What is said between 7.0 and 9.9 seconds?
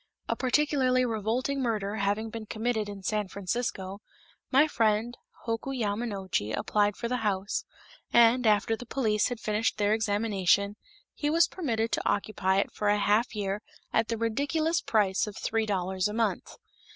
the house, and, after the police had finished